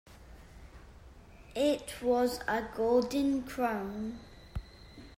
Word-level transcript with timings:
It 1.53 1.93
was 2.01 2.39
a 2.47 2.67
golden 2.75 3.43
crown. 3.43 4.17